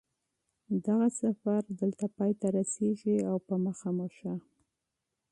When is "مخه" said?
3.65-3.89